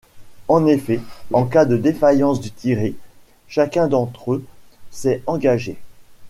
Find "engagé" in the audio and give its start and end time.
5.27-5.77